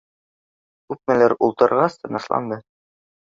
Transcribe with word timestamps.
Күпмелер 0.93 1.35
ултырғас, 1.49 1.99
тынысланды 2.05 2.59